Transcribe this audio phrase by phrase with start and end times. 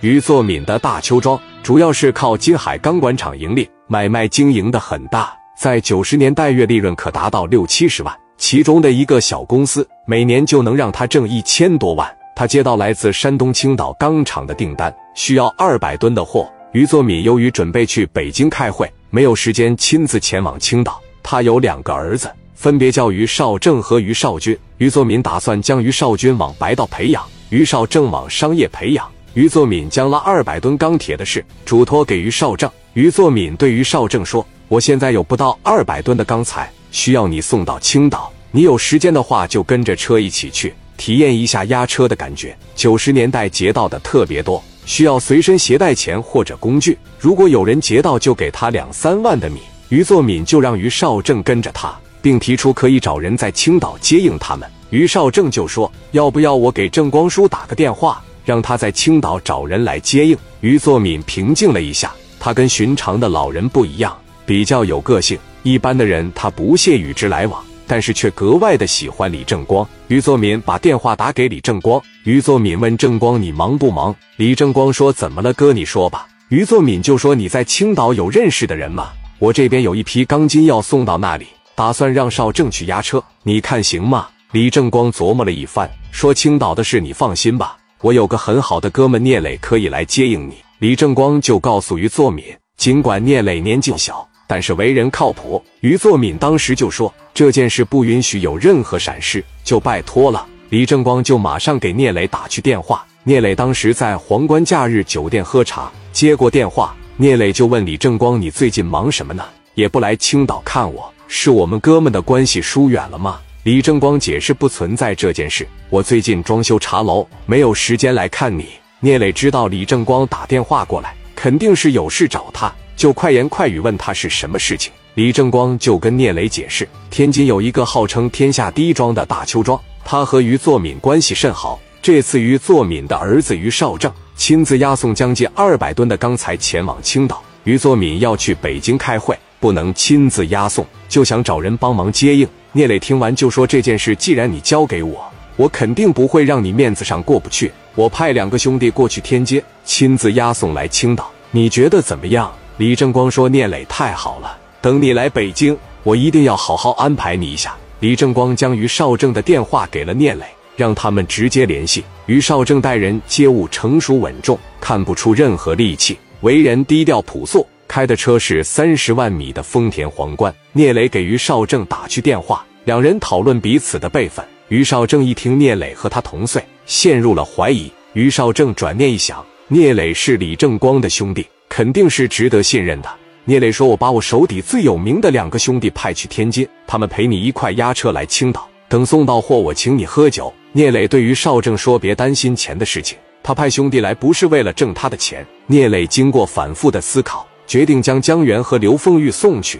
[0.00, 8.16] 于作敏的大邱庄主要是靠金海钢管厂盈利，买卖经营的很大，在九十年代月利润可达到六七十万。
[8.36, 12.08] 其中的一个小公司每年就能让他挣一千多万。
[12.36, 16.48] 他接到来自山东青岛钢厂的订单，需要二百吨的货。
[16.70, 21.00] 于作敏由于准备去北京开会，没有时间亲自前往青岛。
[21.24, 24.56] 他有两个儿子，分别叫于少正和于少军。
[24.76, 29.10] 于作敏打算将于少军往白道培养，于少正往商业培养。
[29.38, 32.68] 于作敏将拉二百吨钢铁的事嘱托给于少正。
[32.94, 38.32] 于作敏对于少正说：“我现在有不到二百吨的钢材，需要你送到青岛。
[38.50, 42.58] 你有时间的话，就跟着车一起去，体验一下压车的感觉。
[42.74, 46.98] 九十年代劫道的特别多，需要随身携带钱或者工具。
[47.16, 49.60] 如果有人劫道，就给他两三万的米。”
[49.90, 54.68] 于作敏就让于少正跟着他，并提出可以找人在青岛接应他们。
[54.90, 60.34] 于少正就说：“要不要我给郑光叔打个电话？”让他在青岛找人来接应。
[60.60, 65.38] 于作敏平静了一下，他跟寻常的老人不一样，比较有个性。
[65.64, 69.86] 一般的人他不屑与之来往，但是却格外的喜欢李正光。
[70.06, 72.00] 于作敏把电话打给李正光。
[72.24, 75.74] 于作敏问正光：“你忙不忙？”李正光说：“怎么了，哥？
[75.74, 79.10] 你说吧。”于作敏就说：“你在青岛有认识的人吗？
[79.38, 90.54] 我这边有一批钢筋要送到那里，打算让少正去押车，你看行吗？”李正光琢磨了一番，说：“青岛的事你放心吧。”我有个很好的哥们聂磊可以来接应你。
[90.78, 92.44] 李正光就告诉于作敏，
[92.76, 95.60] 尽管聂磊年纪小，但是为人靠谱。
[95.80, 100.46] 于作敏当时就说这件事不允许有任何闪失，就拜托了。
[100.68, 103.04] 李正光就马上给聂磊打去电话。
[103.24, 109.44] 聂磊当时在皇冠假日酒店喝茶，接过电话，聂磊就问李正光：“你最近忙什么呢？
[109.74, 118.66] 也不来青岛看我，是我们哥们的关系疏远了吗？”李正光解释不存在这件事，我最近装修茶楼，没有时间来看你。
[118.98, 124.90] 聂磊知道李正光打电话过来，肯定是有事找他，就快言快语问他是什么事情。
[125.16, 131.78] 李正光就跟聂磊解释，天津有一个号称天下第一庄的大邱庄，他和于作敏关系甚好。
[132.00, 142.48] 这次于作敏的儿子于少正亲自押送将近二百吨的钢材前往青岛，于作敏要去北京开会，不能亲自押送，就想找人帮忙接应。
[142.72, 145.24] 聂磊听完就说：“这件事既然你交给我，
[145.56, 147.72] 我肯定不会让你面子上过不去。
[147.94, 160.44] 我派两个兄弟过去天街，亲自押送来青岛，你觉得怎么样？”李正光说：“聂磊太好了，等你来北京，我一定要好好安排你一下。”李正光将于少正的电话给了聂磊，
[160.76, 162.04] 让他们直接联系。
[162.26, 167.66] 于少正待人接物成熟稳重，看不出任何戾气，为人低调朴素。
[167.88, 170.54] 开的车是三十万米的丰田皇冠。
[170.72, 174.44] 聂磊给于少正打去电话，两人讨论彼此的辈分。
[174.68, 177.90] 于少正一听聂磊和他同岁，陷入了怀疑。
[178.12, 183.08] 于少正转念一想，聂磊是李正光的兄弟，肯定是值得信任的。
[183.44, 188.68] 聂磊说：“我把我手底最有名的两个兄弟派去天津，他们陪你一块押车来青岛。
[188.90, 197.48] 等送到货，我请你喝酒。”聂磊对于少正说：“别担心钱的事情，他派兄弟来不是为了挣他的钱。”聂磊经过反复的思考。
[197.68, 199.78] 决定将江源和刘凤玉送去。